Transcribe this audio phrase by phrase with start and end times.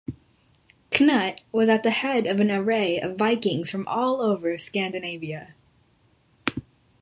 [0.89, 5.53] Cnut was at the head of an array of Vikings from all over Scandinavia.